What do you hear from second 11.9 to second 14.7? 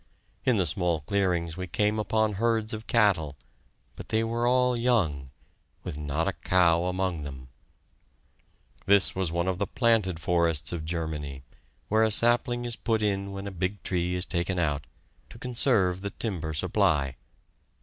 a sapling is put in when a big tree is taken